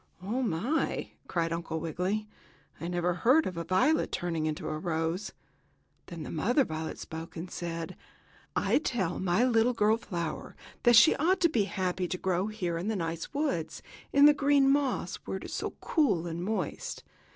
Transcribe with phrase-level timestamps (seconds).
[0.23, 2.27] "Oh, my!" cried Uncle Wiggily.
[2.79, 5.31] "I never heard of a violet turning into a rose."
[6.07, 7.95] Then the mother violet spoke and said:
[8.55, 12.79] "I tell my little girl flower that she ought to be happy to grow here
[12.79, 17.03] in the nice woods, in the green moss, where it is so cool and moist.